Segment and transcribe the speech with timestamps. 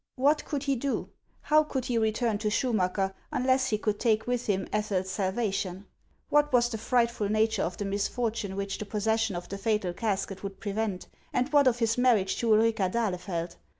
[0.15, 1.09] What could he do?
[1.41, 5.85] How could he return to Schumacker unless he could take with him Ethel's salvation?
[6.29, 9.93] What was the frightful na ture of the misfortune which the possession of the fatal
[9.93, 13.57] casket would prevent, and what of his marriage to Ulrica d'Ahlefeld